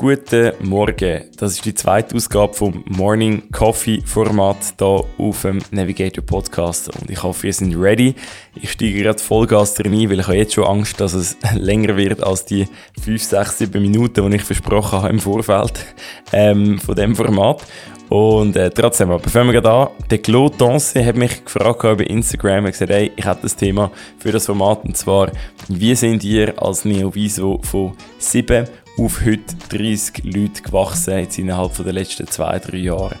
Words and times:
Guten 0.00 0.52
Morgen. 0.60 1.24
Das 1.36 1.52
ist 1.52 1.66
die 1.66 1.74
zweite 1.74 2.16
Ausgabe 2.16 2.54
vom 2.54 2.82
Morning 2.86 3.42
Coffee 3.52 4.00
Format 4.02 4.56
hier 4.78 5.04
auf 5.18 5.42
dem 5.42 5.58
Navigator 5.72 6.24
Podcast. 6.24 6.88
Und 6.98 7.10
ich 7.10 7.22
hoffe, 7.22 7.48
ihr 7.48 7.52
seid 7.52 7.76
ready. 7.76 8.14
Ich 8.54 8.72
steige 8.72 9.02
gerade 9.02 9.18
Vollgas 9.18 9.78
rein, 9.78 10.08
weil 10.08 10.20
ich 10.20 10.26
habe 10.26 10.38
jetzt 10.38 10.54
schon 10.54 10.64
Angst, 10.64 10.98
dass 11.02 11.12
es 11.12 11.36
länger 11.54 11.98
wird 11.98 12.22
als 12.22 12.46
die 12.46 12.66
5, 13.04 13.22
6, 13.22 13.58
7 13.58 13.82
Minuten, 13.82 14.30
die 14.30 14.36
ich 14.36 14.42
versprochen 14.42 15.02
habe 15.02 15.10
im 15.10 15.20
Vorfeld 15.20 15.84
ähm, 16.32 16.78
von 16.78 16.94
dem 16.94 17.14
Format. 17.14 17.66
Und 18.08 18.56
äh, 18.56 18.70
trotzdem, 18.70 19.20
fangen 19.20 19.52
wir 19.52 19.60
gerade 19.60 19.70
an. 19.70 19.88
Der 20.10 20.18
Claude 20.18 20.56
Danse 20.56 21.04
hat 21.04 21.14
mich 21.14 21.44
gefragt 21.44 21.84
über 21.84 22.08
Instagram 22.08 22.64
und 22.64 22.72
gesagt, 22.72 22.90
hey, 22.90 23.12
ich 23.14 23.24
habe 23.24 23.40
das 23.42 23.54
Thema 23.54 23.92
für 24.18 24.32
das 24.32 24.46
Format 24.46 24.82
und 24.84 24.96
zwar, 24.96 25.30
wie 25.68 25.94
sind 25.94 26.24
ihr 26.24 26.60
als 26.60 26.84
Neoviso 26.84 27.60
von 27.62 27.92
7 28.18 28.66
auf 28.98 29.24
heute 29.24 29.56
30 29.68 30.24
Leute 30.24 30.62
gewachsen 30.62 31.18
jetzt 31.18 31.38
innerhalb 31.38 31.74
der 31.76 31.92
letzten 31.92 32.26
zwei, 32.26 32.58
drei 32.58 32.78
Jahre? 32.78 33.16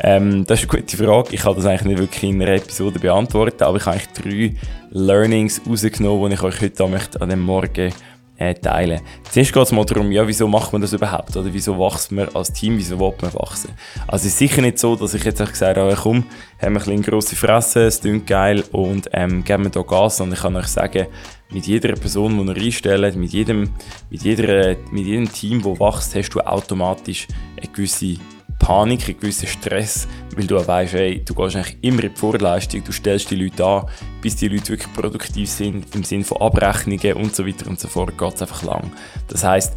Ähm, 0.00 0.44
das 0.46 0.62
ist 0.62 0.70
eine 0.70 0.80
gute 0.80 0.96
Frage. 0.96 1.34
Ich 1.34 1.42
kann 1.42 1.54
das 1.54 1.66
eigentlich 1.66 1.84
nicht 1.84 1.98
wirklich 1.98 2.22
in 2.24 2.42
einer 2.42 2.54
Episode 2.54 2.98
beantworten, 2.98 3.62
aber 3.62 3.76
ich 3.76 3.86
habe 3.86 3.96
eigentlich 3.96 4.54
drei 4.54 4.54
Learnings 4.90 5.60
rausgenommen, 5.68 6.30
die 6.30 6.34
ich 6.34 6.42
euch 6.42 6.60
heute 6.60 6.84
an 7.20 7.28
dem 7.28 7.40
Morgen 7.40 7.92
äh, 8.42 8.54
teilen. 8.54 9.00
Zuerst 9.30 9.52
geht 9.52 9.62
es 9.62 9.72
mal 9.72 9.84
darum, 9.84 10.10
ja, 10.10 10.26
wieso 10.26 10.48
macht 10.48 10.72
man 10.72 10.82
das 10.82 10.92
überhaupt? 10.92 11.36
Oder 11.36 11.52
wieso 11.52 11.78
wächst 11.78 12.12
man 12.12 12.28
als 12.34 12.52
Team? 12.52 12.76
Wieso 12.76 12.98
will 12.98 13.14
man 13.20 13.32
wachsen? 13.34 13.70
Also 14.06 14.26
es 14.26 14.32
ist 14.32 14.38
sicher 14.38 14.62
nicht 14.62 14.78
so, 14.78 14.96
dass 14.96 15.14
ich 15.14 15.24
jetzt 15.24 15.38
gesagt 15.38 15.76
habe, 15.76 15.96
komm, 16.00 16.24
haben 16.60 16.74
wir 16.74 16.92
ein 16.92 17.02
grosse 17.02 17.36
Fresse, 17.36 17.84
es 17.84 18.00
klingt 18.00 18.26
geil 18.26 18.64
und 18.72 19.08
ähm, 19.12 19.44
geben 19.44 19.64
wir 19.64 19.70
da 19.70 19.82
Gas. 19.82 20.20
Und 20.20 20.32
ich 20.32 20.40
kann 20.40 20.56
euch 20.56 20.66
sagen, 20.66 21.06
mit 21.50 21.66
jeder 21.66 21.92
Person, 21.94 22.38
die 22.38 22.52
ihr 22.52 22.66
einstellt, 22.66 23.16
mit 23.16 23.32
jedem, 23.32 23.70
mit, 24.10 24.22
jeder, 24.22 24.76
mit 24.90 25.06
jedem 25.06 25.32
Team, 25.32 25.62
das 25.62 25.78
wächst, 25.78 26.14
hast 26.14 26.30
du 26.30 26.40
automatisch 26.40 27.28
eine 27.56 27.70
gewisse 27.70 28.16
Panik, 28.62 29.08
einen 29.08 29.18
gewissen 29.18 29.48
Stress, 29.48 30.06
weil 30.36 30.46
du 30.46 30.66
weißt, 30.66 30.94
ey, 30.94 31.22
du 31.24 31.34
gehst 31.34 31.56
eigentlich 31.56 31.76
immer 31.82 32.04
in 32.04 32.12
die 32.12 32.18
Vorleistung, 32.18 32.84
du 32.84 32.92
stellst 32.92 33.30
die 33.30 33.34
Leute 33.34 33.66
an, 33.66 33.86
bis 34.22 34.36
die 34.36 34.48
Leute 34.48 34.70
wirklich 34.70 34.92
produktiv 34.92 35.50
sind, 35.50 35.94
im 35.94 36.04
Sinne 36.04 36.24
von 36.24 36.40
Abrechnungen 36.40 37.14
und 37.14 37.34
so 37.34 37.44
weiter 37.44 37.66
und 37.68 37.80
so 37.80 37.88
fort, 37.88 38.16
geht 38.16 38.34
es 38.34 38.42
einfach 38.42 38.62
lang. 38.62 38.92
Das 39.26 39.42
heisst, 39.42 39.74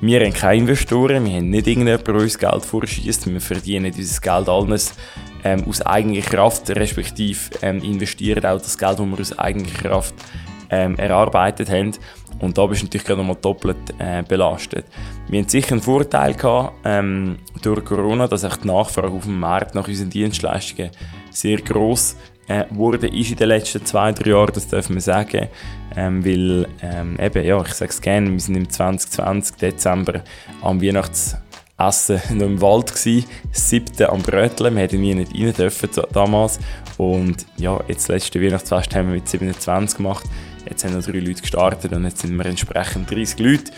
wir 0.00 0.20
haben 0.20 0.32
keine 0.32 0.60
Investoren, 0.62 1.24
wir 1.24 1.34
haben 1.34 1.50
nicht 1.50 1.66
irgendjemand, 1.66 2.06
der 2.06 2.14
uns 2.14 2.38
Geld 2.38 2.64
vorschießt, 2.64 3.30
wir 3.30 3.40
verdienen 3.42 3.92
dieses 3.92 4.20
Geld 4.20 4.48
alles 4.48 4.94
ähm, 5.44 5.62
aus 5.68 5.82
eigener 5.82 6.22
Kraft, 6.22 6.70
respektive 6.70 7.38
ähm, 7.60 7.82
investieren 7.82 8.44
auch 8.46 8.58
das 8.58 8.78
Geld, 8.78 8.98
das 8.98 9.06
wir 9.06 9.20
aus 9.20 9.38
eigener 9.38 9.68
Kraft 9.68 10.14
ähm, 10.70 10.96
erarbeitet 10.96 11.68
haben. 11.70 11.92
Und 12.40 12.58
da 12.58 12.66
bist 12.66 12.82
du 12.82 12.86
natürlich 12.86 13.06
gerade 13.06 13.20
nochmal 13.20 13.38
doppelt 13.40 13.94
äh, 13.98 14.22
belastet. 14.22 14.84
Wir 15.28 15.40
hatten 15.40 15.48
sicher 15.48 15.72
einen 15.72 15.82
Vorteil 15.82 16.34
gehabt, 16.34 16.74
ähm, 16.84 17.38
durch 17.62 17.84
Corona, 17.84 18.28
dass 18.28 18.44
auch 18.44 18.56
die 18.56 18.68
Nachfrage 18.68 19.12
auf 19.12 19.24
dem 19.24 19.38
Markt 19.38 19.74
nach 19.74 19.88
unseren 19.88 20.10
Dienstleistungen 20.10 20.90
sehr 21.30 21.58
gross 21.58 22.16
äh, 22.46 22.64
wurde 22.70 23.06
ist 23.08 23.30
in 23.30 23.36
den 23.36 23.48
letzten 23.48 23.84
zwei, 23.84 24.12
drei 24.12 24.30
Jahren, 24.30 24.52
das 24.54 24.68
dürfen 24.68 24.94
wir 24.94 25.00
sagen. 25.00 25.48
Ähm, 25.96 26.24
weil, 26.24 26.66
ähm, 26.82 27.18
eben, 27.20 27.44
ja, 27.44 27.60
ich 27.62 27.74
sage 27.74 27.90
es 27.90 28.00
gerne, 28.00 28.30
wir 28.30 28.40
sind 28.40 28.56
im 28.56 28.68
2020, 28.68 29.56
Dezember, 29.56 30.22
am 30.60 30.82
Weihnachtsessen 30.82 32.20
noch 32.38 32.46
im 32.46 32.60
Wald 32.60 32.92
gsi, 32.92 33.24
siebte 33.52 34.10
am 34.10 34.22
Bröteln, 34.22 34.74
wir 34.74 34.82
hätten 34.82 35.00
nie 35.00 35.14
nicht 35.14 35.34
rein 35.34 35.52
dürfen 35.52 35.88
damals. 36.12 36.58
Und 36.98 37.46
ja, 37.56 37.80
jetzt 37.88 38.08
letzte 38.08 38.40
Weihnachtsfest 38.40 38.94
haben 38.94 39.08
wir 39.08 39.14
mit 39.14 39.28
27 39.28 39.96
gemacht. 39.96 40.24
Jetzt 40.68 40.84
haben 40.84 40.94
noch 40.94 41.04
drei 41.04 41.18
Leute 41.18 41.42
gestartet 41.42 41.92
und 41.92 42.04
jetzt 42.04 42.20
sind 42.20 42.36
wir 42.36 42.46
entsprechend 42.46 43.10
30 43.10 43.38
Leute. 43.38 43.72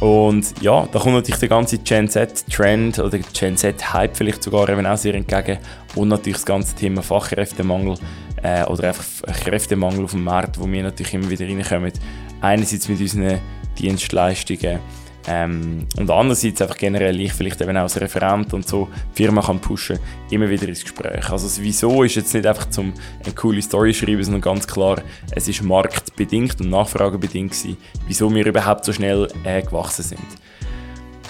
Und 0.00 0.60
ja, 0.60 0.88
da 0.90 0.98
kommt 0.98 1.14
natürlich 1.14 1.40
der 1.40 1.48
ganze 1.48 1.78
Gen 1.78 2.08
Z-Trend 2.08 2.98
oder 2.98 3.18
Gen 3.18 3.56
Z-Hype 3.56 4.16
vielleicht 4.16 4.42
sogar 4.42 4.68
eben 4.68 4.86
auch 4.86 4.96
sehr 4.96 5.14
entgegen. 5.14 5.58
Und 5.94 6.08
natürlich 6.08 6.38
das 6.38 6.46
ganze 6.46 6.74
Thema 6.74 7.02
Fachkräftemangel 7.02 7.96
äh, 8.42 8.64
oder 8.64 8.88
einfach 8.88 9.04
Kräftemangel 9.44 10.04
auf 10.04 10.10
dem 10.10 10.24
Markt, 10.24 10.58
wo 10.58 10.70
wir 10.70 10.82
natürlich 10.82 11.14
immer 11.14 11.30
wieder 11.30 11.46
reinkommen. 11.46 11.92
Einerseits 12.40 12.88
mit 12.88 13.00
unseren 13.00 13.40
Dienstleistungen, 13.78 14.80
ähm, 15.26 15.86
und 15.96 16.10
andererseits 16.10 16.60
einfach 16.60 16.76
generell 16.76 17.18
ich 17.20 17.32
vielleicht 17.32 17.60
eben 17.60 17.76
auch 17.76 17.82
als 17.82 17.98
Referent 17.98 18.52
und 18.52 18.68
so 18.68 18.88
die 19.12 19.22
Firma 19.22 19.40
kann 19.40 19.58
pushen, 19.58 19.98
immer 20.30 20.50
wieder 20.50 20.68
ins 20.68 20.82
Gespräch. 20.82 21.30
Also 21.30 21.46
das 21.46 21.60
Wieso 21.60 22.02
ist 22.02 22.16
jetzt 22.16 22.34
nicht 22.34 22.46
einfach 22.46 22.68
zum 22.68 22.92
eine 23.24 23.34
coole 23.34 23.62
Story 23.62 23.94
schreiben, 23.94 24.22
sondern 24.22 24.42
ganz 24.42 24.66
klar, 24.66 25.00
es 25.30 25.48
ist 25.48 25.62
marktbedingt 25.62 26.60
und 26.60 26.68
nachfragebedingt 26.68 27.52
gewesen, 27.52 27.76
wieso 28.06 28.34
wir 28.34 28.44
überhaupt 28.44 28.84
so 28.84 28.92
schnell 28.92 29.28
äh, 29.44 29.62
gewachsen 29.62 30.02
sind. 30.02 30.20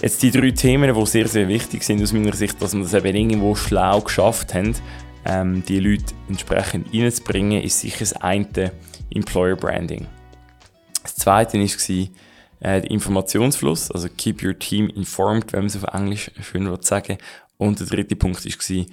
Jetzt 0.03 0.22
die 0.22 0.32
drei 0.32 0.50
Themen, 0.50 0.93
die 0.93 1.06
sehr, 1.06 1.28
sehr 1.28 1.47
wichtig 1.47 1.84
sind 1.84 2.03
aus 2.03 2.12
meiner 2.12 2.34
Sicht, 2.34 2.61
dass 2.61 2.75
wir 2.75 2.82
das 2.82 2.94
eben 2.94 3.15
irgendwo 3.15 3.55
schlau 3.55 4.00
geschafft 4.00 4.55
haben, 4.55 4.75
ähm, 5.25 5.62
die 5.66 5.78
Leute 5.78 6.12
entsprechend 6.28 6.93
reinzubringen, 6.93 7.62
ist 7.62 7.81
sicher 7.81 8.00
das 8.00 8.12
eine 8.15 8.72
Employer 9.11 9.55
Branding. 9.55 10.06
Das 11.03 11.15
zweite 11.15 11.59
war, 11.59 12.09
äh, 12.64 12.80
der 12.80 12.91
Informationsfluss, 12.91 13.91
also 13.91 14.08
keep 14.16 14.42
your 14.42 14.58
team 14.58 14.88
informed, 14.88 15.52
wenn 15.52 15.60
man 15.60 15.66
es 15.66 15.76
auf 15.76 15.94
Englisch 15.94 16.30
schön 16.41 16.75
sagen 16.80 17.19
Und 17.58 17.78
der 17.78 17.86
dritte 17.86 18.16
Punkt 18.16 18.42
war, 18.42 18.86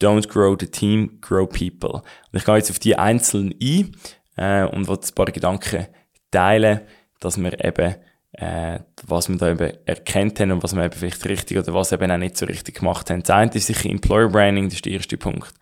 don't 0.00 0.28
grow 0.28 0.56
the 0.58 0.66
team, 0.66 1.18
grow 1.20 1.46
people. 1.46 2.00
Und 2.32 2.38
ich 2.38 2.44
gehe 2.44 2.56
jetzt 2.56 2.70
auf 2.70 2.78
die 2.78 2.96
einzelnen 2.96 3.54
ein 3.60 3.96
äh, 4.36 4.64
und 4.64 4.88
will 4.88 4.96
ein 4.96 5.14
paar 5.14 5.26
Gedanken 5.26 5.86
teilen, 6.30 6.80
dass 7.20 7.36
wir 7.36 7.62
eben 7.62 7.96
äh, 8.32 8.80
was 9.06 9.28
wir 9.28 9.36
da 9.36 9.50
eben 9.50 9.72
erkennt 9.84 10.40
haben 10.40 10.52
und 10.52 10.62
was 10.62 10.74
wir 10.74 10.84
eben 10.84 10.94
vielleicht 10.94 11.26
richtig 11.26 11.58
oder 11.58 11.74
was 11.74 11.92
eben 11.92 12.10
auch 12.10 12.16
nicht 12.16 12.36
so 12.36 12.46
richtig 12.46 12.76
gemacht 12.76 13.10
haben. 13.10 13.22
Das 13.22 13.30
eine 13.30 13.50
ist 13.52 13.66
sicher 13.66 13.90
Employer 13.90 14.28
Branding, 14.28 14.66
das 14.66 14.74
ist 14.74 14.84
der 14.86 14.92
erste 14.92 15.18
Punkt. 15.18 15.52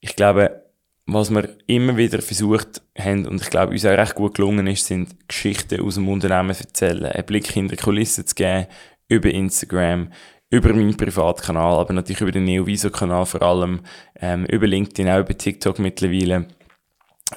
Ich 0.00 0.16
glaube, 0.16 0.67
was 1.10 1.30
wir 1.30 1.56
immer 1.66 1.96
wieder 1.96 2.20
versucht 2.20 2.82
haben, 2.96 3.26
und 3.26 3.40
ich 3.40 3.48
glaube, 3.48 3.72
uns 3.72 3.86
auch 3.86 3.96
recht 3.96 4.14
gut 4.14 4.34
gelungen 4.34 4.66
ist, 4.66 4.86
sind 4.86 5.16
Geschichten 5.26 5.80
aus 5.80 5.94
dem 5.94 6.06
Unternehmen 6.06 6.54
zu 6.54 6.64
erzählen, 6.64 7.06
einen 7.06 7.24
Blick 7.24 7.50
hinter 7.50 7.76
die 7.76 7.82
Kulissen 7.82 8.26
zu 8.26 8.34
geben, 8.34 8.66
über 9.08 9.30
Instagram, 9.30 10.12
über 10.50 10.74
meinen 10.74 10.98
Privatkanal, 10.98 11.78
aber 11.78 11.94
natürlich 11.94 12.20
über 12.20 12.32
den 12.32 12.44
Neoviso-Kanal 12.44 13.24
vor 13.24 13.40
allem, 13.40 13.80
ähm, 14.20 14.44
über 14.46 14.66
LinkedIn, 14.66 15.08
auch 15.08 15.20
über 15.20 15.36
TikTok 15.36 15.78
mittlerweile, 15.78 16.46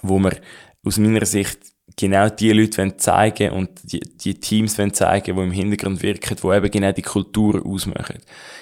wo 0.02 0.20
wir 0.20 0.36
aus 0.86 0.98
meiner 0.98 1.26
Sicht 1.26 1.60
genau 1.96 2.28
die 2.28 2.52
Leute 2.52 2.98
zeigen 2.98 3.52
und 3.52 3.70
die, 3.84 4.02
die 4.02 4.36
Teams 4.36 4.76
zeigen, 4.76 5.36
die 5.36 5.42
im 5.42 5.52
Hintergrund 5.52 6.04
wirken, 6.04 6.36
die 6.36 6.48
eben 6.48 6.72
genau 6.72 6.92
die 6.92 7.02
Kultur 7.02 7.66
ausmachen. 7.66 8.18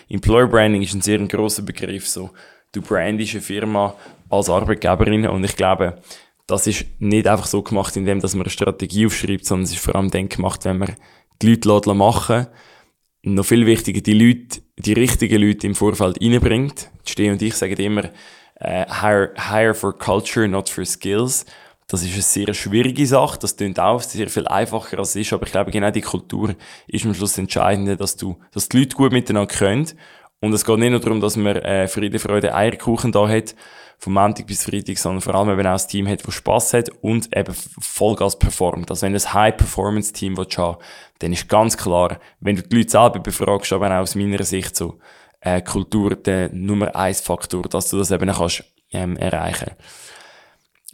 Employer 0.08 0.48
Branding 0.48 0.84
ist 0.84 0.94
ein 0.94 1.02
sehr 1.02 1.20
grosser 1.20 1.64
Begriff, 1.64 2.08
so 2.08 2.30
du 2.72 2.82
brandest 2.82 3.34
eine 3.34 3.42
Firma 3.42 3.96
als 4.30 4.50
Arbeitgeberin 4.50 5.28
und 5.28 5.44
ich 5.44 5.56
glaube, 5.56 6.02
das 6.48 6.68
ist 6.68 6.86
nicht 7.00 7.28
einfach 7.28 7.46
so 7.46 7.62
gemacht, 7.62 7.96
indem 7.96 8.22
dass 8.22 8.34
man 8.34 8.44
eine 8.44 8.50
Strategie 8.50 9.06
aufschreibt, 9.06 9.46
sondern 9.46 9.66
es 9.66 9.72
ist 9.72 9.84
vor 9.84 9.96
allem 9.96 10.10
dann 10.10 10.30
gemacht, 10.30 10.66
wenn 10.66 10.80
man 10.80 10.96
die 11.42 11.60
Leute 11.64 11.94
machen 11.94 12.48
noch 13.24 13.46
viel 13.46 13.66
wichtiger, 13.66 14.02
die 14.02 14.14
Leute, 14.14 14.62
die 14.78 14.94
richtigen 14.94 15.42
Leute 15.42 15.68
im 15.68 15.76
Vorfeld 15.76 16.22
reinbringt. 16.22 16.90
Steh 17.06 17.30
und 17.30 17.42
ich 17.42 17.56
sagen 17.56 17.76
immer, 17.76 18.06
äh, 18.56 18.86
hire, 19.02 19.34
hire 19.36 19.74
for 19.74 19.98
culture, 19.98 20.48
not 20.48 20.70
for 20.70 20.86
skills. 20.86 21.46
Das 21.88 22.04
ist 22.04 22.14
eine 22.14 22.22
sehr 22.22 22.54
schwierige 22.54 23.06
Sache. 23.06 23.40
Das 23.40 23.58
klingt 23.58 23.80
auch 23.80 24.02
sehr 24.02 24.30
viel 24.30 24.48
einfacher 24.48 25.00
als 25.00 25.10
es 25.10 25.16
ist. 25.18 25.34
Aber 25.34 25.46
ich 25.46 25.52
glaube, 25.52 25.72
genau 25.72 25.90
die 25.90 26.02
Kultur 26.02 26.56
ist 26.88 27.06
am 27.06 27.16
Schluss 27.16 27.38
entscheidend, 27.38 28.00
dass 28.00 28.16
du, 28.16 28.38
dass 28.52 28.70
die 28.70 28.80
Leute 28.80 28.96
gut 28.96 29.12
miteinander 29.12 29.54
können 29.54 29.88
und 30.42 30.54
es 30.54 30.66
geht 30.66 30.80
nicht 30.80 30.92
nur 30.92 31.00
darum, 31.00 31.22
dass 31.22 31.36
man 31.36 31.56
äh, 31.58 31.88
Friede, 31.88 32.20
Freude, 32.20 32.56
Eierkuchen 32.56 33.12
da 33.12 33.28
hat, 33.28 33.56
vom 33.98 34.14
Montag 34.14 34.48
bis 34.48 34.64
Freitag, 34.64 34.98
sondern 34.98 35.22
vor 35.22 35.36
allem 35.36 35.50
eben 35.50 35.68
auch 35.68 35.80
ein 35.80 35.88
Team 35.88 36.08
hat, 36.08 36.26
das 36.26 36.34
Spass 36.34 36.74
hat 36.74 36.90
und 37.02 37.36
eben 37.36 37.54
Vollgas 37.54 38.40
performt. 38.40 38.90
Also 38.90 39.06
wenn 39.06 39.14
ein 39.14 39.34
High-Performance-Team 39.34 40.38
haben 40.38 40.78
dann 41.20 41.34
ist 41.34 41.50
ganz 41.50 41.76
klar, 41.76 42.18
wenn 42.40 42.56
du 42.56 42.64
die 42.64 42.78
Leute 42.78 42.90
selber 42.90 43.20
befragst, 43.20 43.74
aber 43.74 43.88
auch 43.88 44.02
aus 44.02 44.16
meiner 44.16 44.44
Sicht 44.44 44.76
so, 44.76 45.00
äh, 45.42 45.62
Kultur 45.62 46.16
der 46.16 46.50
Nummer 46.54 46.96
eins 46.96 47.20
Faktor, 47.20 47.64
dass 47.64 47.90
du 47.90 47.98
das 47.98 48.12
eben 48.12 48.32
kannst, 48.32 48.64
ähm, 48.92 49.18
erreichen 49.18 49.72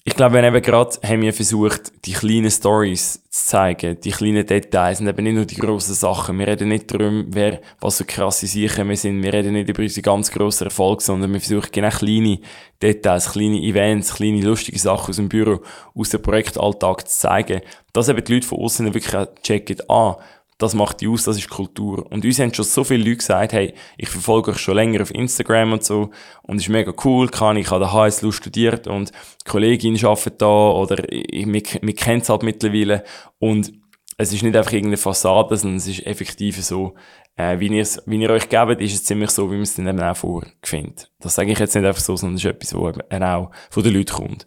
ich 0.07 0.15
glaube, 0.15 0.35
wenn 0.35 0.45
eben 0.45 0.61
gerade 0.61 0.99
haben 1.03 1.23
wir 1.23 1.33
versucht, 1.33 1.91
die 2.05 2.13
kleinen 2.13 2.51
Stories 2.51 3.23
zu 3.27 3.45
zeigen, 3.47 3.99
die 4.01 4.11
kleinen 4.11 4.45
Details 4.45 5.01
und 5.01 5.07
eben 5.07 5.23
nicht 5.23 5.33
nur 5.33 5.45
die 5.45 5.55
grossen 5.55 5.95
Sachen. 5.95 6.37
Wir 6.37 6.45
reden 6.45 6.69
nicht 6.69 6.93
darum, 6.93 7.25
wer, 7.29 7.59
was 7.79 7.97
für 7.97 8.05
krasse 8.05 8.45
Sachen 8.45 8.87
wir 8.87 8.97
sind. 8.97 9.23
Wir 9.23 9.33
reden 9.33 9.53
nicht 9.53 9.67
über 9.67 9.81
unsere 9.81 10.03
ganz 10.03 10.29
grossen 10.29 10.65
Erfolge, 10.65 11.01
sondern 11.01 11.33
wir 11.33 11.39
versuchen 11.39 11.71
genau 11.71 11.89
kleine 11.89 12.37
Details, 12.83 13.31
kleine 13.31 13.59
Events, 13.59 14.13
kleine 14.13 14.41
lustige 14.41 14.77
Sachen 14.77 15.09
aus 15.09 15.15
dem 15.15 15.27
Büro, 15.27 15.61
aus 15.95 16.09
dem 16.09 16.21
Projektalltag 16.21 17.07
zu 17.07 17.17
zeigen, 17.21 17.61
dass 17.91 18.07
eben 18.07 18.23
die 18.23 18.33
Leute 18.35 18.45
von 18.45 18.59
außen 18.59 18.93
wirklich 18.93 19.27
checken, 19.41 19.77
ah, 19.89 20.17
das 20.57 20.73
macht 20.73 21.01
die 21.01 21.07
aus, 21.07 21.23
das 21.23 21.37
ist 21.37 21.49
Kultur. 21.49 22.09
Und 22.11 22.23
uns 22.23 22.39
haben 22.39 22.53
schon 22.53 22.65
so 22.65 22.83
viele 22.83 23.03
Leute 23.03 23.17
gesagt, 23.17 23.53
hey, 23.53 23.73
ich 23.97 24.09
verfolge 24.09 24.51
euch 24.51 24.57
schon 24.57 24.75
länger 24.75 25.01
auf 25.01 25.13
Instagram 25.13 25.73
und 25.73 25.83
so 25.83 26.11
und 26.43 26.57
ist 26.57 26.69
mega 26.69 26.93
cool, 27.03 27.27
kann 27.27 27.57
ich 27.57 27.69
habe 27.71 27.81
der 27.81 27.93
HSLU 27.93 28.31
studiert 28.31 28.87
und 28.87 29.11
die 29.11 29.49
Kollegin 29.49 30.03
arbeitet 30.05 30.41
da 30.41 30.69
oder 30.69 30.97
wir, 30.97 31.61
wir 31.81 31.95
kennen 31.95 32.21
es 32.21 32.29
halt 32.29 32.43
mittlerweile 32.43 33.03
und 33.39 33.73
es 34.17 34.31
ist 34.31 34.43
nicht 34.43 34.55
einfach 34.55 34.71
irgendeine 34.71 34.97
Fassade, 34.97 35.57
sondern 35.57 35.77
es 35.77 35.87
ist 35.87 36.05
effektiv 36.05 36.63
so, 36.63 36.93
äh, 37.35 37.59
wie, 37.59 37.69
wie 37.69 38.21
ihr 38.21 38.29
euch 38.29 38.47
gebt, 38.47 38.81
ist 38.81 38.93
es 38.93 39.03
ziemlich 39.03 39.29
so, 39.31 39.49
wie 39.51 39.55
man 39.55 39.63
es 39.63 39.75
dann 39.75 39.87
eben 39.87 40.01
auch 40.01 40.15
vorfindet. 40.15 41.11
Das 41.19 41.35
sage 41.35 41.51
ich 41.51 41.59
jetzt 41.59 41.75
nicht 41.75 41.85
einfach 41.85 42.01
so, 42.01 42.15
sondern 42.15 42.35
es 42.35 42.45
ist 42.45 42.49
etwas, 42.49 42.73
was 42.73 42.95
eben 43.11 43.23
auch 43.23 43.51
von 43.69 43.83
den 43.83 43.93
Leuten 43.93 44.13
kommt. 44.13 44.45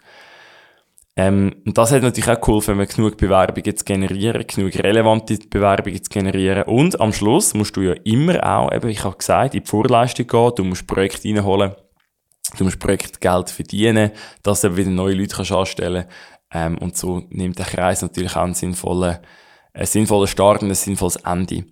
Ähm, 1.19 1.57
und 1.67 1.77
das 1.77 1.91
hat 1.91 2.03
natürlich 2.03 2.31
auch 2.31 2.41
geholfen, 2.41 2.79
wenn 2.79 2.79
wir 2.79 2.87
genug 2.87 3.17
Bewerbungen 3.17 3.77
zu 3.77 3.85
generieren, 3.85 4.47
genug 4.47 4.73
relevante 4.77 5.37
Bewerbungen 5.51 6.01
zu 6.01 6.11
generieren. 6.11 6.63
Und 6.63 7.01
am 7.01 7.13
Schluss 7.13 7.55
musst 7.55 7.77
du 7.77 7.81
ja 7.81 7.95
immer 8.05 8.41
auch, 8.47 8.73
eben, 8.73 8.89
ich 8.89 9.03
habe 9.03 9.17
gesagt, 9.17 9.57
in 9.57 9.65
die 9.65 9.69
Vorleistung 9.69 10.29
gehen, 10.29 10.53
du 10.55 10.63
musst 10.63 10.87
Projekte 10.87 11.27
reinholen, 11.27 11.73
du 12.57 12.63
musst 12.63 12.79
Projektgeld 12.79 13.51
verdienen, 13.51 14.13
dass 14.45 14.61
du 14.61 14.77
wieder 14.77 14.91
neue 14.91 15.17
Leute 15.17 15.35
kannst 15.35 15.51
anstellen 15.51 16.05
ähm, 16.55 16.79
Und 16.79 16.97
so 16.97 17.25
nimmt 17.31 17.59
der 17.59 17.67
Kreis 17.67 18.01
natürlich 18.01 18.37
auch 18.37 18.43
einen 18.43 18.55
sinnvollen, 18.55 19.19
einen 19.73 19.87
sinnvollen 19.87 20.29
Start 20.29 20.63
und 20.63 20.69
ein 20.69 20.77
sinnvolles 20.77 21.17
Ende. 21.17 21.65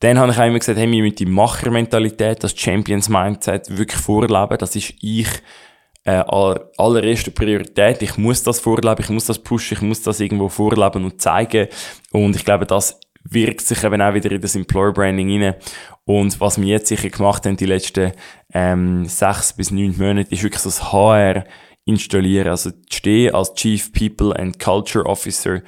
Dann 0.00 0.18
habe 0.18 0.32
ich 0.32 0.38
auch 0.38 0.46
immer 0.46 0.60
gesagt, 0.60 0.78
hey, 0.78 0.90
wir 0.90 1.02
müssen 1.02 1.16
die 1.16 1.26
Machermentalität, 1.26 2.42
das 2.42 2.58
Champions-Mindset 2.58 3.76
wirklich 3.76 4.00
vorleben. 4.00 4.56
Das 4.56 4.74
ist 4.74 4.94
ich 5.02 5.28
äh, 6.04 6.22
allererste 6.76 7.30
Priorität. 7.30 8.02
Ich 8.02 8.16
muss 8.16 8.42
das 8.42 8.60
vorleben, 8.60 9.00
ich 9.00 9.10
muss 9.10 9.26
das 9.26 9.38
pushen, 9.38 9.76
ich 9.76 9.82
muss 9.82 10.02
das 10.02 10.20
irgendwo 10.20 10.48
vorleben 10.48 11.04
und 11.04 11.20
zeigen. 11.20 11.68
Und 12.12 12.36
ich 12.36 12.44
glaube, 12.44 12.66
das 12.66 12.98
wirkt 13.24 13.60
sich 13.62 13.84
eben 13.84 14.00
auch 14.00 14.14
wieder 14.14 14.30
in 14.32 14.40
das 14.40 14.56
Employer 14.56 14.92
Branding 14.92 15.42
rein. 15.42 15.54
Und 16.04 16.40
was 16.40 16.60
wir 16.60 16.66
jetzt 16.66 16.88
sicher 16.88 17.10
gemacht 17.10 17.44
haben, 17.44 17.56
die 17.56 17.66
letzten 17.66 18.12
ähm, 18.54 19.04
sechs 19.04 19.52
bis 19.52 19.70
neun 19.70 19.96
Monate, 19.98 20.32
ist 20.32 20.42
wirklich 20.42 20.62
das 20.62 20.92
HR 20.92 21.44
installieren. 21.84 22.48
Also 22.48 22.70
stehe 22.90 23.34
als 23.34 23.54
Chief 23.54 23.92
People 23.92 24.34
and 24.38 24.58
Culture 24.58 25.04
Officer, 25.04 25.62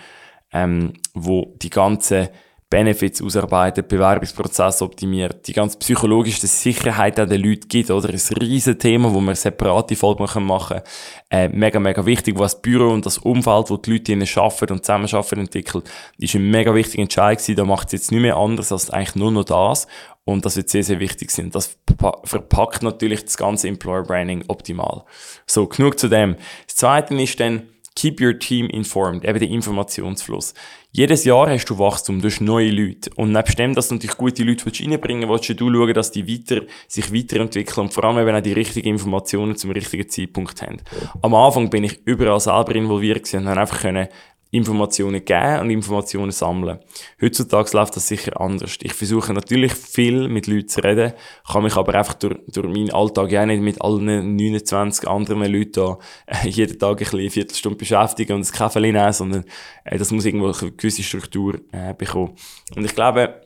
ähm, 0.52 0.94
wo 1.12 1.54
die 1.60 1.70
ganze 1.70 2.30
Benefits 2.70 3.20
ausarbeitet, 3.20 3.88
Bewerbungsprozess 3.88 4.80
optimiert, 4.80 5.48
die 5.48 5.52
ganz 5.52 5.76
psychologische 5.76 6.46
Sicherheit 6.46 7.18
an 7.18 7.28
den 7.28 7.42
Leuten 7.42 7.66
gibt, 7.66 7.90
oder? 7.90 8.10
Ein 8.10 8.36
riesen 8.40 8.78
Thema, 8.78 9.12
wo 9.12 9.20
wir 9.20 9.34
separate 9.34 9.96
Folgen 9.96 10.22
machen 10.46 10.68
können. 10.68 10.82
Äh, 11.30 11.48
mega, 11.48 11.80
mega 11.80 12.06
wichtig, 12.06 12.38
wo 12.38 12.42
das 12.42 12.62
Büro 12.62 12.90
und 12.90 13.04
das 13.04 13.18
Umfeld, 13.18 13.70
wo 13.70 13.76
die 13.76 13.90
Leute 13.90 14.04
drinnen 14.04 14.28
arbeiten 14.36 14.72
und 14.72 14.84
zusammen 14.84 15.12
arbeiten, 15.12 15.40
entwickelt, 15.40 15.90
ist 16.16 16.36
ein 16.36 16.48
mega 16.48 16.72
wichtiger 16.72 17.02
Entscheid 17.02 17.38
gewesen. 17.38 17.56
Da 17.56 17.64
macht 17.64 17.88
es 17.88 17.92
jetzt 17.92 18.12
nicht 18.12 18.20
mehr 18.20 18.36
anders 18.36 18.70
als 18.70 18.88
eigentlich 18.88 19.16
nur 19.16 19.32
noch 19.32 19.44
das. 19.44 19.88
Und 20.24 20.46
das 20.46 20.56
wird 20.56 20.68
sehr, 20.68 20.84
sehr 20.84 21.00
wichtig 21.00 21.32
sein. 21.32 21.50
Das 21.50 21.76
verpackt 22.22 22.84
natürlich 22.84 23.24
das 23.24 23.36
ganze 23.36 23.66
Employer 23.66 24.04
Branding 24.04 24.44
optimal. 24.46 25.02
So, 25.44 25.66
genug 25.66 25.98
zu 25.98 26.06
dem. 26.06 26.36
Das 26.68 26.76
zweite 26.76 27.20
ist 27.20 27.40
dann, 27.40 27.62
keep 28.00 28.20
your 28.20 28.38
team 28.38 28.66
informed, 28.66 29.24
eben 29.24 29.38
der 29.38 29.48
Informationsfluss. 29.48 30.54
Jedes 30.90 31.24
Jahr 31.24 31.50
hast 31.50 31.66
du 31.66 31.78
Wachstum, 31.78 32.20
du 32.20 32.28
hast 32.28 32.40
neue 32.40 32.70
Leute. 32.70 33.10
Und 33.16 33.32
nebst 33.32 33.58
dem, 33.58 33.74
dass 33.74 33.88
du 33.88 33.94
natürlich 33.94 34.16
gute 34.16 34.42
Leute 34.42 34.64
reinbringen 34.66 35.28
willst, 35.28 35.48
willst 35.48 35.60
du 35.60 35.70
schauen, 35.70 35.94
dass 35.94 36.10
die 36.10 36.26
weiter, 36.26 36.62
sich 36.88 37.12
weiterentwickeln 37.12 37.86
und 37.86 37.92
vor 37.92 38.04
allem 38.04 38.26
eben 38.26 38.36
auch 38.36 38.42
die 38.42 38.54
richtigen 38.54 38.88
Informationen 38.88 39.56
zum 39.56 39.70
richtigen 39.72 40.08
Zeitpunkt 40.08 40.62
haben. 40.62 40.78
Am 41.20 41.34
Anfang 41.34 41.68
bin 41.68 41.84
ich 41.84 42.00
überall 42.06 42.40
selber 42.40 42.74
involviert 42.74 43.32
und 43.34 43.48
habe 43.48 43.60
einfach 43.60 43.82
können 43.82 44.08
Informationen 44.52 45.24
geben 45.24 45.60
und 45.60 45.70
Informationen 45.70 46.32
sammeln. 46.32 46.80
Heutzutage 47.20 47.76
läuft 47.76 47.96
das 47.96 48.08
sicher 48.08 48.40
anders. 48.40 48.78
Ich 48.82 48.94
versuche 48.94 49.32
natürlich 49.32 49.72
viel 49.72 50.28
mit 50.28 50.46
Leuten 50.46 50.68
zu 50.68 50.82
reden, 50.82 51.12
kann 51.50 51.62
mich 51.62 51.76
aber 51.76 51.94
einfach 51.94 52.14
durch, 52.14 52.36
durch 52.48 52.66
meinen 52.66 52.90
Alltag 52.90 53.30
ja 53.30 53.46
nicht 53.46 53.62
mit 53.62 53.80
allen 53.80 54.36
29 54.36 55.08
anderen 55.08 55.52
Leuten 55.52 55.72
da, 55.72 55.98
äh, 56.26 56.48
jeden 56.48 56.78
Tag 56.78 56.90
ein 56.90 56.96
bisschen 56.96 57.20
eine 57.20 57.30
Viertelstunde 57.30 57.78
beschäftigen 57.78 58.32
und 58.32 58.46
ein 58.46 58.52
Kaffee 58.52 58.80
nehmen, 58.80 59.12
sondern 59.12 59.44
äh, 59.84 59.98
das 59.98 60.10
muss 60.10 60.24
irgendwo 60.24 60.46
eine 60.46 60.72
gewisse 60.72 61.02
Struktur 61.02 61.60
äh, 61.72 61.94
bekommen. 61.94 62.34
Und 62.74 62.84
ich 62.84 62.94
glaube, 62.94 63.42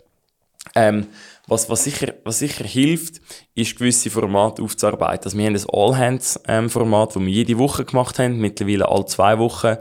ähm, 0.75 1.07
was, 1.47 1.69
was, 1.69 1.85
sicher, 1.85 2.15
was 2.25 2.39
sicher 2.39 2.65
hilft, 2.65 3.21
ist 3.55 3.77
gewisse 3.77 4.11
Formate 4.11 4.63
aufzuarbeiten. 4.63 5.27
Also 5.27 5.37
wir 5.37 5.47
haben 5.47 5.55
ein 5.55 5.67
All-Hands-Format, 5.71 7.17
ähm, 7.17 7.23
das 7.23 7.27
wir 7.27 7.33
jede 7.33 7.59
Woche 7.59 7.85
gemacht 7.85 8.19
haben, 8.19 8.39
mittlerweile 8.39 8.89
alle 8.89 9.05
zwei 9.05 9.39
Wochen. 9.39 9.77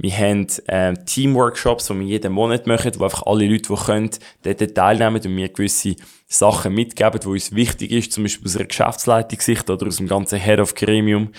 Wir 0.00 0.16
haben 0.16 0.46
äh, 0.68 0.94
Teamworkshops, 0.94 1.88
die 1.88 1.98
wir 1.98 2.06
jeden 2.06 2.32
Monat 2.32 2.68
machen, 2.68 2.92
wo 2.98 3.04
einfach 3.04 3.24
alle 3.26 3.48
Leute, 3.48 3.74
die 3.74 3.84
können, 3.84 4.10
dort 4.44 4.74
teilnehmen 4.74 5.20
und 5.22 5.34
mir 5.34 5.48
gewisse 5.48 5.96
Sachen 6.28 6.74
mitgeben, 6.74 7.18
die 7.20 7.26
uns 7.26 7.52
wichtig 7.52 7.90
ist, 7.90 8.12
zum 8.12 8.22
Beispiel 8.22 8.46
aus 8.46 8.56
einer 8.56 8.66
Geschäftsleitungssicht 8.66 9.68
oder 9.68 9.88
aus 9.88 9.96
dem 9.96 10.06
ganzen 10.06 10.38
Head 10.38 10.60
of 10.60 10.74
Gremium. 10.74 11.30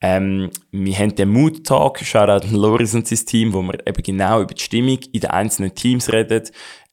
Ähm, 0.00 0.50
wir 0.70 0.98
haben 0.98 1.14
den 1.16 1.30
Mood 1.30 1.66
Talk, 1.66 1.98
Shoutout 1.98 2.46
an 2.46 2.54
Loris 2.54 2.94
und 2.94 3.08
sein 3.08 3.26
Team, 3.26 3.52
wo 3.52 3.62
wir 3.62 3.84
eben 3.86 4.02
genau 4.02 4.40
über 4.40 4.54
die 4.54 4.62
Stimmung 4.62 4.98
in 5.10 5.20
den 5.20 5.30
einzelnen 5.30 5.74
Teams 5.74 6.12
reden, 6.12 6.42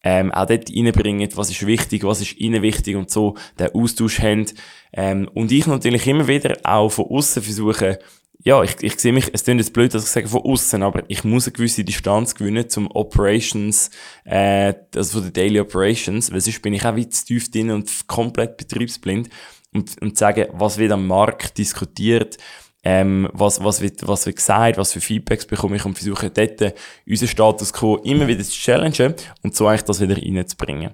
ähm, 0.03 0.31
auch 0.31 0.47
dort 0.47 0.69
reinbringen, 0.69 1.29
was 1.35 1.51
ist 1.51 1.65
wichtig, 1.65 2.03
was 2.03 2.21
ist 2.21 2.37
ihnen 2.37 2.61
wichtig 2.61 2.95
und 2.95 3.11
so 3.11 3.35
den 3.59 3.69
Austausch 3.73 4.19
haben. 4.19 4.45
Ähm, 4.93 5.29
und 5.33 5.51
ich 5.51 5.67
natürlich 5.67 6.07
immer 6.07 6.27
wieder 6.27 6.57
auch 6.63 6.89
von 6.89 7.05
außen 7.05 7.43
versuche, 7.43 7.99
ja, 8.43 8.61
ich, 8.61 8.75
ich 8.81 8.99
sehe 8.99 9.13
mich, 9.13 9.29
es 9.33 9.45
klingt 9.45 9.61
jetzt 9.61 9.71
blöd, 9.71 9.93
dass 9.93 10.03
ich 10.03 10.09
sage 10.09 10.27
von 10.27 10.41
außen, 10.41 10.83
aber 10.83 11.03
ich 11.07 11.23
muss 11.23 11.47
eine 11.47 11.53
gewisse 11.53 11.85
Distanz 11.85 12.35
gewinnen 12.35 12.69
zum 12.69 12.91
Operations, 12.91 13.89
äh, 14.25 14.73
also 14.93 15.19
von 15.19 15.23
den 15.23 15.33
Daily 15.33 15.59
Operations, 15.61 16.31
weil 16.31 16.41
sonst 16.41 16.61
bin 16.61 16.73
ich 16.73 16.85
auch 16.85 16.95
weit 16.97 17.13
zu 17.13 17.25
tief 17.25 17.49
drin 17.49 17.71
und 17.71 17.89
komplett 18.07 18.57
betriebsblind 18.57 19.29
und, 19.73 20.01
und 20.01 20.17
sagen, 20.17 20.47
was 20.51 20.77
wird 20.77 20.91
am 20.91 21.07
Markt 21.07 21.57
diskutiert, 21.57 22.37
ähm, 22.83 23.29
was, 23.31 23.63
was 23.63 23.79
wird, 23.79 24.05
was 24.05 24.25
wird 24.25 24.35
gesagt, 24.35 24.77
was 24.77 24.91
für 24.91 24.99
Feedbacks 24.99 25.45
bekomme 25.45 25.77
ich 25.77 25.85
und 25.85 25.97
versuche 25.97 26.29
dort 26.29 26.73
unseren 27.07 27.29
Status 27.29 27.71
quo 27.71 27.95
immer 27.97 28.27
wieder 28.27 28.43
zu 28.43 28.51
challengen 28.51 29.15
und 29.41 29.55
so 29.55 29.67
eigentlich 29.67 29.83
das 29.83 30.01
wieder 30.01 30.17
reinzubringen. 30.17 30.91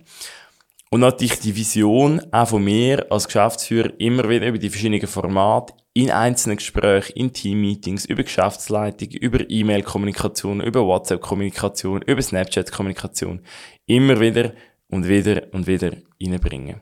Und 0.92 1.02
natürlich 1.02 1.40
die 1.40 1.56
Vision 1.56 2.22
auch 2.32 2.48
von 2.48 2.64
mir 2.64 3.12
als 3.12 3.26
Geschäftsführer 3.26 3.92
immer 4.00 4.28
wieder 4.30 4.48
über 4.48 4.58
die 4.60 4.70
verschiedenen 4.70 5.08
Formate 5.08 5.74
in 6.02 6.12
einzelnen 6.12 6.58
Gesprächen, 6.58 7.14
in 7.16 7.34
Teammeetings, 7.34 8.06
über 8.06 8.24
Geschäftsleitung, 8.24 9.10
über 9.10 9.50
E-Mail-Kommunikation, 9.50 10.62
über 10.62 10.86
WhatsApp-Kommunikation, 10.86 12.04
über 12.04 12.22
Snapchat-Kommunikation 12.22 13.42
immer 13.86 14.20
wieder 14.20 14.54
und 14.90 15.08
wieder 15.08 15.48
und 15.52 15.68
wieder 15.68 15.92
reinbringen. 16.22 16.82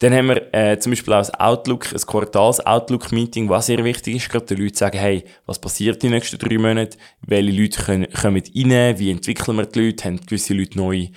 Dann 0.00 0.12
haben 0.12 0.28
wir 0.28 0.52
äh, 0.52 0.78
zum 0.78 0.90
Beispiel 0.90 1.14
auch 1.14 1.18
das 1.18 1.32
Outlook, 1.34 1.92
ein 1.92 2.00
Quartals-Outlook-Meeting, 2.00 3.48
was 3.48 3.66
sehr 3.66 3.84
wichtig 3.84 4.16
ist, 4.16 4.28
gerade 4.28 4.46
die 4.46 4.60
Leute 4.60 4.76
sagen, 4.76 4.98
hey, 4.98 5.24
was 5.46 5.60
passiert 5.60 6.02
die 6.02 6.08
nächsten 6.08 6.38
drei 6.38 6.58
Monate, 6.58 6.98
welche 7.20 7.52
Leute 7.52 7.82
können, 7.82 8.12
kommen 8.12 8.42
rein, 8.54 8.98
wie 8.98 9.10
entwickeln 9.12 9.56
wir 9.56 9.66
die 9.66 9.86
Leute, 9.86 10.04
haben 10.04 10.20
gewisse 10.20 10.54
Leute 10.54 10.76
neue, 10.76 11.10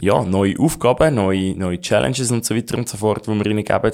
ja, 0.00 0.22
neue 0.22 0.58
Aufgaben, 0.58 1.14
neue, 1.14 1.56
neue 1.56 1.80
Challenges 1.80 2.30
und 2.30 2.44
so 2.44 2.54
weiter 2.54 2.76
und 2.76 2.88
so 2.88 2.98
fort, 2.98 3.26
die 3.26 3.30
wir 3.30 3.46
ihnen 3.46 3.64
geben. 3.64 3.92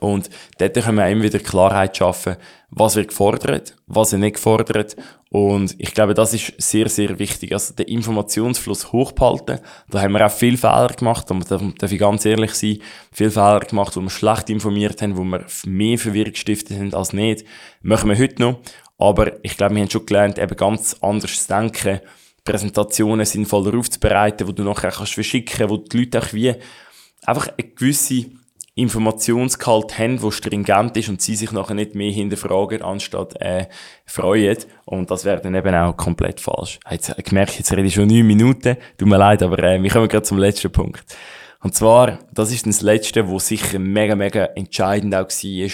Und 0.00 0.30
dort 0.58 0.74
können 0.74 0.98
wir 0.98 1.08
immer 1.08 1.22
wieder 1.22 1.38
Klarheit 1.38 1.96
schaffen, 1.96 2.36
was 2.70 2.96
wird 2.96 3.08
gefordert, 3.08 3.76
was 3.86 4.12
wird 4.12 4.22
nicht 4.22 4.34
gefordert. 4.34 4.96
Und 5.30 5.74
ich 5.78 5.92
glaube, 5.92 6.14
das 6.14 6.34
ist 6.34 6.52
sehr, 6.58 6.88
sehr 6.88 7.18
wichtig. 7.18 7.52
Also 7.52 7.74
den 7.74 7.86
Informationsfluss 7.86 8.92
hochhalten. 8.92 9.60
Da 9.90 10.00
haben 10.00 10.12
wir 10.12 10.24
auch 10.24 10.30
viele 10.30 10.56
Fehler 10.56 10.92
gemacht, 10.96 11.30
da 11.30 11.58
darf 11.78 11.92
ich 11.92 11.98
ganz 11.98 12.24
ehrlich 12.24 12.54
sein, 12.54 12.78
viele 13.12 13.30
Fehler 13.30 13.60
gemacht, 13.60 13.96
wo 13.96 14.00
wir 14.00 14.10
schlecht 14.10 14.50
informiert 14.50 15.02
haben, 15.02 15.16
wo 15.16 15.24
wir 15.24 15.44
mehr 15.66 15.98
Verwirrung 15.98 16.32
gestiftet 16.32 16.78
haben 16.78 16.94
als 16.94 17.12
nicht. 17.12 17.44
Machen 17.82 18.10
wir 18.10 18.18
heute 18.18 18.42
noch. 18.42 18.60
Aber 18.98 19.44
ich 19.44 19.56
glaube, 19.56 19.74
wir 19.74 19.82
haben 19.82 19.90
schon 19.90 20.06
gelernt, 20.06 20.38
eben 20.38 20.56
ganz 20.56 20.96
anders 21.00 21.42
zu 21.42 21.48
denken, 21.48 22.00
Präsentationen 22.44 23.26
sinnvoller 23.26 23.76
aufzubereiten, 23.76 24.46
wo 24.46 24.52
du 24.52 24.62
nachher 24.62 24.92
kannst 24.92 25.14
verschicken, 25.14 25.68
wo 25.68 25.76
die 25.76 25.98
Leute 25.98 26.20
auch 26.20 26.32
wie 26.32 26.54
einfach 27.26 27.48
eine 27.48 27.68
gewisse 27.68 28.26
Informationsgehalt 28.78 29.98
haben, 29.98 30.20
wo 30.20 30.30
stringent 30.30 30.98
ist 30.98 31.08
und 31.08 31.22
sie 31.22 31.34
sich 31.34 31.50
nachher 31.50 31.74
nicht 31.74 31.94
mehr 31.94 32.12
hinterfragen, 32.12 32.82
anstatt 32.82 33.34
äh, 33.40 33.68
freuen. 34.04 34.58
Und 34.84 35.10
das 35.10 35.24
wäre 35.24 35.40
dann 35.40 35.54
eben 35.54 35.74
auch 35.74 35.96
komplett 35.96 36.40
falsch. 36.40 36.78
Jetzt 36.90 37.08
äh, 37.08 37.22
gemerkt, 37.22 37.56
jetzt 37.56 37.72
rede 37.72 37.88
ich 37.88 37.94
schon 37.94 38.06
neun 38.06 38.26
Minuten. 38.26 38.76
Tut 38.98 39.08
mir 39.08 39.16
leid, 39.16 39.42
aber 39.42 39.58
äh, 39.62 39.82
wir 39.82 39.90
kommen 39.90 40.08
gerade 40.08 40.24
zum 40.24 40.36
letzten 40.36 40.70
Punkt. 40.70 41.04
Und 41.62 41.74
zwar, 41.74 42.18
das 42.32 42.52
ist 42.52 42.66
das 42.66 42.82
Letzte, 42.82 43.28
wo 43.28 43.38
sicher 43.38 43.78
mega, 43.78 44.14
mega 44.14 44.44
entscheidend 44.44 45.14
auch 45.14 45.28
war, 45.28 45.70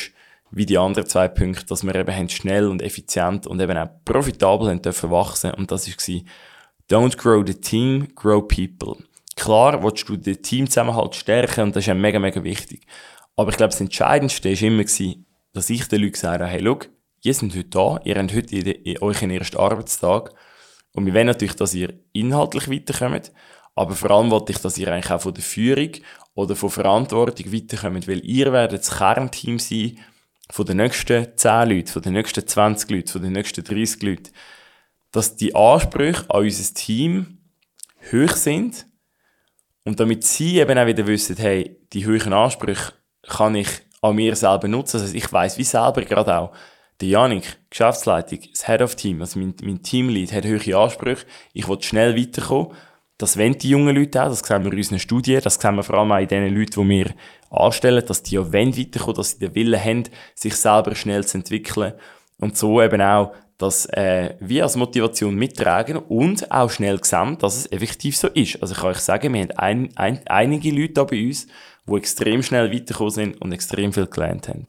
wie 0.53 0.67
die 0.67 0.79
anderen 0.79 1.09
zwei 1.09 1.27
Punkte, 1.27 1.67
dass 1.67 1.83
wir 1.83 1.95
eben 1.97 2.29
schnell 2.29 2.69
und 2.69 2.83
effizient 2.83 3.49
und 3.49 3.61
eben 3.61 3.77
auch 3.77 3.89
profitabel 4.05 4.69
haben 4.69 4.81
dürfen 4.81 5.11
wachsen. 5.11 5.51
Und 5.55 5.73
das 5.73 5.89
war, 5.89 6.21
don't 6.89 7.17
grow 7.17 7.43
the 7.45 7.55
team, 7.55 8.15
grow 8.15 8.41
people. 8.47 8.97
Klar 9.43 9.83
willst 9.83 10.09
du 10.09 10.17
den 10.17 10.41
Teamzusammenhalt 10.41 11.17
stärken 11.17 11.63
und 11.63 11.75
das 11.75 11.83
ist 11.83 11.89
ja 11.89 11.95
mega, 11.95 12.21
mega 12.21 12.45
wichtig. 12.45 12.87
Aber 13.35 13.51
ich 13.51 13.57
glaube, 13.57 13.73
das 13.73 13.81
Entscheidendste 13.81 14.51
war 14.51 14.63
immer, 14.63 14.85
gewesen, 14.85 15.27
dass 15.53 15.69
ich 15.69 15.89
den 15.89 16.01
Leuten 16.01 16.13
gesagt 16.13 16.41
habe, 16.41 16.49
hey, 16.49 16.63
schau, 16.63 16.79
ihr 17.23 17.35
seid 17.35 17.51
heute 17.51 17.65
da, 17.65 18.01
ihr 18.05 18.15
habt 18.15 18.35
heute 18.37 19.01
euren 19.03 19.31
ersten 19.33 19.57
Arbeitstag 19.57 20.33
und 20.93 21.07
wir 21.07 21.15
wollen 21.15 21.27
natürlich, 21.27 21.57
dass 21.57 21.75
ihr 21.75 21.93
inhaltlich 22.13 22.71
weiterkommt, 22.71 23.33
aber 23.75 23.97
vor 23.97 24.13
allem 24.13 24.31
wollte 24.31 24.53
ich, 24.53 24.59
dass 24.59 24.79
ihr 24.79 24.87
eigentlich 24.93 25.11
auch 25.11 25.23
von 25.23 25.35
der 25.35 25.43
Führung 25.43 25.91
oder 26.35 26.55
von 26.55 26.71
Verantwortung 26.71 27.53
weiterkommt, 27.53 28.07
weil 28.07 28.25
ihr 28.25 28.53
werdet 28.53 28.83
das 28.83 28.97
Kernteam 28.97 29.59
sein 29.59 29.99
von 30.53 30.67
den 30.67 30.77
nächsten 30.77 31.37
10 31.37 31.69
Leuten, 31.69 31.89
von 31.89 32.03
den 32.03 32.13
nächsten 32.13 32.47
20 32.47 32.91
Leuten, 32.93 33.09
von 33.09 33.23
den 33.23 33.33
nächsten 33.33 33.65
30 33.65 34.03
Leuten. 34.05 34.31
Dass 35.11 35.35
die 35.35 35.53
Ansprüche 35.53 36.31
an 36.31 36.45
unser 36.45 36.75
Team 36.75 37.39
hoch 38.13 38.37
sind 38.37 38.87
und 39.85 39.99
damit 39.99 40.25
sie 40.25 40.59
eben 40.59 40.79
auch 40.79 40.87
wieder 40.87 41.07
wissen, 41.07 41.37
hey, 41.37 41.79
die 41.93 42.07
hohen 42.07 42.33
Ansprüche 42.33 42.93
kann 43.27 43.55
ich 43.55 43.69
an 44.01 44.17
mir 44.17 44.37
selber 44.37 44.69
nutzen. 44.69 44.99
Das 44.99 45.05
heißt, 45.05 45.15
ich 45.15 45.33
weiß 45.33 45.59
wie 45.59 45.65
selber 45.65 46.03
gerade 46.03 46.37
auch, 46.37 46.53
der 47.01 47.09
Janik, 47.09 47.59
Geschäftsleitung, 47.71 48.41
das 48.51 48.67
Head 48.67 48.83
of 48.83 48.95
Team, 48.95 49.21
also 49.21 49.39
mein, 49.39 49.55
mein 49.63 49.83
Teamlead, 49.83 50.33
hat 50.33 50.45
hohe 50.45 50.77
Ansprüche. 50.77 51.27
Ich 51.53 51.69
will 51.69 51.83
schnell 51.83 52.17
weiterkommen. 52.17 52.73
Das 53.19 53.37
wollen 53.37 53.59
die 53.59 53.71
jungen 53.71 53.95
Leute 53.95 54.23
auch, 54.23 54.29
das 54.29 54.41
sehen 54.41 54.65
wir 54.65 54.73
in 54.73 54.79
unseren 54.79 54.99
Studien, 54.99 55.41
das 55.43 55.55
sehen 55.55 55.77
wir 55.77 55.83
vor 55.83 55.99
allem 55.99 56.13
auch 56.13 56.19
in 56.19 56.29
den 56.29 56.55
Leuten, 56.57 56.89
die 56.89 57.05
wir 57.05 57.15
anstellen, 57.51 58.05
dass 58.05 58.23
die 58.23 58.39
wollen 58.39 58.77
weiterkommen, 58.77 59.17
dass 59.17 59.31
sie 59.33 59.39
den 59.39 59.55
Willen 59.55 59.81
haben, 59.81 60.05
sich 60.35 60.57
selber 60.57 60.95
schnell 60.95 61.25
zu 61.25 61.39
entwickeln. 61.39 61.93
Und 62.39 62.57
so 62.57 62.83
eben 62.83 63.01
auch 63.01 63.33
das 63.63 63.87
äh, 63.87 64.35
wir 64.41 64.65
als 64.65 64.77
Motivation 64.77 65.35
mittragen 65.35 65.97
und 65.97 66.51
auch 66.51 66.71
schnell 66.71 66.99
gesamt, 66.99 67.43
dass 67.43 67.57
es 67.57 67.71
effektiv 67.73 68.17
so 68.17 68.29
ist. 68.29 68.61
Also 68.61 68.75
ich 68.75 68.81
kann 68.81 68.91
euch 68.91 68.99
sagen, 68.99 69.33
wir 69.33 69.41
haben 69.43 69.51
ein, 69.53 69.97
ein, 69.97 70.21
einige 70.27 70.71
Leute 70.71 70.95
da 70.95 71.05
bei 71.05 71.25
uns, 71.25 71.47
die 71.87 71.95
extrem 71.95 72.43
schnell 72.43 72.73
weitergekommen 72.73 73.11
sind 73.11 73.41
und 73.41 73.53
extrem 73.53 73.93
viel 73.93 74.07
gelernt 74.07 74.49
haben. 74.49 74.67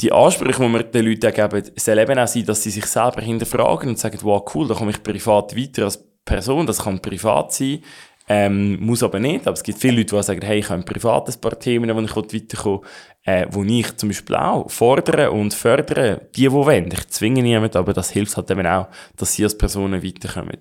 Die 0.00 0.12
Ansprüche, 0.12 0.62
die 0.62 0.72
wir 0.72 0.82
den 0.84 1.06
Leuten 1.06 1.32
geben, 1.34 1.70
soll 1.76 1.98
eben 1.98 2.18
auch 2.18 2.26
sein, 2.26 2.46
dass 2.46 2.62
sie 2.62 2.70
sich 2.70 2.86
selber 2.86 3.20
hinterfragen 3.20 3.90
und 3.90 3.98
sagen, 3.98 4.18
wow, 4.22 4.42
cool, 4.54 4.68
da 4.68 4.74
komme 4.74 4.92
ich 4.92 5.02
privat 5.02 5.56
weiter 5.56 5.84
als 5.84 6.04
Person, 6.24 6.66
das 6.66 6.84
kann 6.84 7.00
privat 7.00 7.52
sein, 7.52 7.82
ähm, 8.28 8.78
muss 8.80 9.02
aber 9.02 9.18
nicht, 9.18 9.46
aber 9.46 9.54
es 9.54 9.62
gibt 9.62 9.78
viele 9.78 9.98
Leute, 9.98 10.14
die 10.14 10.22
sagen, 10.22 10.42
hey, 10.42 10.58
ich 10.58 10.68
habe 10.68 10.82
privat 10.82 11.28
ein 11.28 11.40
paar 11.40 11.58
Themen, 11.58 11.94
wo 11.94 12.00
ich 12.00 12.14
weiterkomme, 12.14 12.82
äh, 13.24 13.46
wo 13.50 13.64
ich 13.64 13.96
zum 13.96 14.10
Beispiel 14.10 14.36
auch 14.36 14.70
fordere 14.70 15.30
und 15.30 15.54
fördere, 15.54 16.28
die, 16.36 16.42
die 16.42 16.52
wollen. 16.52 16.90
Ich 16.92 17.08
zwinge 17.08 17.42
niemanden, 17.42 17.78
aber 17.78 17.94
das 17.94 18.10
hilft 18.10 18.36
halt 18.36 18.50
eben 18.50 18.66
auch, 18.66 18.88
dass 19.16 19.32
sie 19.32 19.44
als 19.44 19.56
Personen 19.56 20.02
weiterkommen. 20.02 20.58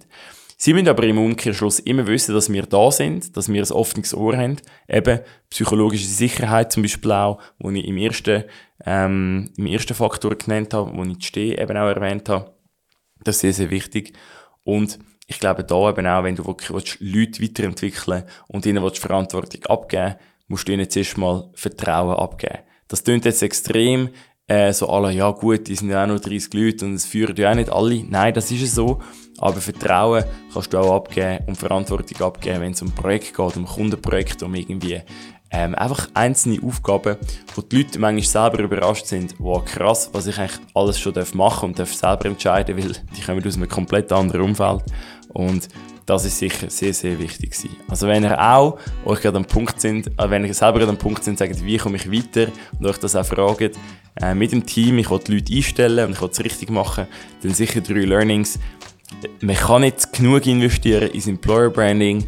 Sie 0.59 0.73
müssen 0.73 0.87
aber 0.87 1.03
im 1.03 1.19
Umkehrschluss 1.19 1.79
immer 1.79 2.07
wissen, 2.07 2.33
dass 2.33 2.51
wir 2.51 2.63
da 2.63 2.89
sind, 2.89 3.37
dass 3.37 3.51
wir 3.51 3.61
ein 3.61 3.71
offenes 3.71 4.15
Ohr 4.15 4.35
haben. 4.35 4.57
Eben 4.87 5.19
psychologische 5.51 6.07
Sicherheit 6.07 6.71
zum 6.71 6.81
Beispiel 6.81 7.11
auch, 7.11 7.39
wo 7.59 7.69
ich 7.69 7.85
im 7.85 7.97
ersten, 7.97 8.43
ähm, 8.83 9.51
im 9.55 9.67
ersten 9.67 9.93
Faktor 9.93 10.35
genannt 10.35 10.73
habe, 10.73 10.91
wo 10.95 11.03
ich 11.03 11.17
die 11.17 11.25
Stehe 11.25 11.61
eben 11.61 11.77
auch 11.77 11.87
erwähnt 11.87 12.27
habe. 12.29 12.55
Das 13.23 13.35
ist 13.35 13.41
sehr, 13.41 13.53
sehr 13.53 13.69
wichtig. 13.69 14.13
Und 14.63 14.97
ich 15.27 15.39
glaube 15.39 15.63
da 15.63 15.89
eben 15.89 16.07
auch, 16.07 16.23
wenn 16.23 16.35
du 16.35 16.45
wirklich 16.45 16.71
willst, 16.71 16.97
Leute 16.99 17.43
weiterentwickeln 17.43 18.23
und 18.47 18.65
ihnen 18.65 18.81
willst, 18.81 18.99
Verantwortung 18.99 19.65
abgeben 19.65 20.15
musst 20.47 20.67
du 20.67 20.71
ihnen 20.73 20.89
zuerst 20.89 21.17
mal 21.17 21.49
Vertrauen 21.53 22.15
abgeben. 22.15 22.59
Das 22.87 23.03
klingt 23.03 23.25
jetzt 23.25 23.43
extrem, 23.43 24.09
äh, 24.47 24.71
so 24.71 24.87
alle, 24.87 25.11
ja 25.11 25.29
gut, 25.31 25.67
die 25.67 25.75
sind 25.75 25.89
ja 25.89 26.03
auch 26.03 26.07
nur 26.07 26.19
30 26.19 26.53
Leute 26.53 26.85
und 26.85 26.93
es 26.93 27.05
führen 27.05 27.35
ja 27.35 27.51
auch 27.51 27.55
nicht 27.55 27.69
alle. 27.69 28.03
Nein, 28.05 28.33
das 28.33 28.49
ist 28.49 28.75
so. 28.75 29.01
Aber 29.39 29.59
Vertrauen 29.59 30.23
kannst 30.53 30.73
du 30.73 30.77
auch 30.77 30.95
abgeben 30.95 31.43
und 31.47 31.57
Verantwortung 31.57 32.25
abgeben, 32.25 32.61
wenn 32.61 32.71
es 32.71 32.81
um 32.81 32.91
Projekt 32.91 33.35
geht, 33.35 33.57
um 33.57 33.65
Kundenprojekte, 33.65 34.45
um 34.45 34.55
irgendwie 34.55 35.01
ähm, 35.51 35.75
einfach 35.75 36.09
einzelne 36.13 36.61
Aufgaben, 36.63 37.17
wo 37.55 37.61
die 37.61 37.77
Leute 37.77 37.99
manchmal 37.99 38.23
selber 38.23 38.63
überrascht 38.63 39.05
sind, 39.05 39.35
wow, 39.39 39.63
krass, 39.63 40.09
was 40.11 40.27
ich 40.27 40.37
eigentlich 40.37 40.59
alles 40.73 40.99
schon 40.99 41.13
machen 41.33 41.33
darf 41.35 41.63
und 41.63 41.79
darf 41.79 41.93
selber 41.93 42.25
entscheiden, 42.25 42.77
weil 42.77 42.91
die 43.15 43.21
kommen 43.21 43.45
aus 43.45 43.55
einem 43.55 43.69
komplett 43.69 44.11
anderen 44.11 44.41
Umfeld. 44.41 44.83
Und 45.29 45.69
das 46.05 46.23
ist 46.23 46.39
sicher 46.39 46.69
sehr, 46.69 46.93
sehr 46.93 47.19
wichtig 47.19 47.51
gewesen. 47.51 47.75
Also 47.87 48.07
wenn 48.07 48.23
ihr 48.23 48.41
auch 48.41 48.77
euch 49.05 49.21
gerade 49.21 49.37
am 49.37 49.45
Punkt 49.45 49.79
sind, 49.79 50.07
äh, 50.17 50.29
wenn 50.29 50.45
ihr 50.45 50.53
selber 50.53 50.79
gerade 50.79 50.91
am 50.91 50.97
Punkt 50.97 51.23
sind, 51.23 51.37
sagt, 51.37 51.63
wie 51.63 51.77
komme 51.77 51.97
ich 51.97 52.11
weiter 52.11 52.51
und 52.79 52.85
euch 52.85 52.97
das 52.97 53.15
auch 53.15 53.25
fragt, 53.25 53.77
äh, 54.21 54.33
mit 54.33 54.51
dem 54.51 54.65
Team, 54.65 54.97
ich 54.99 55.09
will 55.09 55.19
die 55.19 55.33
Leute 55.33 55.53
einstellen 55.53 56.07
und 56.07 56.13
ich 56.13 56.21
will 56.21 56.29
es 56.31 56.43
richtig 56.43 56.69
machen, 56.69 57.07
dann 57.43 57.53
sicher 57.53 57.81
drei 57.81 58.05
Learnings. 58.05 58.57
Man 59.41 59.55
kann 59.55 59.81
nicht 59.81 60.13
genug 60.13 60.45
investieren 60.47 61.09
ins 61.11 61.27
Employer 61.27 61.69
Branding, 61.69 62.25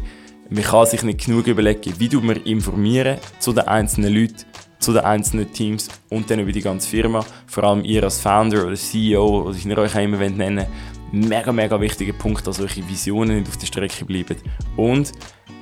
man 0.50 0.64
kann 0.64 0.86
sich 0.86 1.02
nicht 1.02 1.24
genug 1.24 1.46
überlegen, 1.46 1.94
wie 1.98 2.08
du 2.08 2.20
informieren 2.20 3.18
zu 3.38 3.52
den 3.52 3.68
einzelnen 3.68 4.14
Leuten, 4.14 4.44
zu 4.78 4.92
den 4.92 5.04
einzelnen 5.04 5.52
Teams 5.52 5.88
und 6.08 6.30
dann 6.30 6.40
über 6.40 6.52
die 6.52 6.62
ganze 6.62 6.88
Firma. 6.88 7.24
Vor 7.46 7.64
allem 7.64 7.84
ihr 7.84 8.02
als 8.02 8.20
Founder 8.20 8.66
oder 8.66 8.74
CEO, 8.74 9.42
oder 9.42 9.56
ich 9.56 9.66
euch 9.66 9.94
auch 9.94 10.00
immer 10.00 10.18
nennen 10.18 10.66
mega, 11.12 11.52
mega 11.52 11.80
wichtiger 11.80 12.12
Punkt, 12.12 12.46
dass 12.46 12.60
eure 12.60 12.88
Visionen 12.88 13.38
nicht 13.38 13.48
auf 13.48 13.56
der 13.56 13.66
Strecke 13.66 14.04
bleiben. 14.04 14.36
Und 14.76 15.12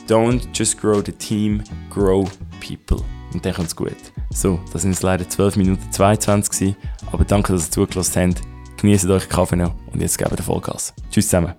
don't 0.09 0.49
just 0.55 0.81
grow 0.81 1.03
the 1.05 1.13
team, 1.13 1.63
grow 1.91 2.31
people. 2.61 3.05
Und 3.33 3.45
dann 3.45 3.55
kommt 3.55 3.69
es 3.69 3.77
gut. 3.77 3.97
So, 4.31 4.61
das 4.73 4.83
sind 4.83 5.01
leider 5.03 5.29
12 5.29 5.57
Minuten 5.57 5.93
22 5.93 6.51
gewesen, 6.51 6.77
aber 7.13 7.25
danke, 7.25 7.53
dass 7.53 7.69
ihr 7.69 7.73
zugelassen 7.73 8.35
habt. 8.35 8.43
Genießt 8.81 9.07
euch 9.07 9.29
Kaffee 9.29 9.57
noch 9.57 9.75
und 9.93 10.01
jetzt 10.01 10.19
geben 10.19 10.31
wir 10.37 10.45
Vollgas. 10.45 10.95
Tschüss 11.11 11.27
zusammen. 11.27 11.55